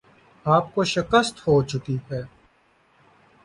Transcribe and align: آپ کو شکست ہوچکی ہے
آپ 0.45 0.73
کو 0.75 0.83
شکست 0.83 1.47
ہوچکی 1.47 1.97
ہے 2.11 2.21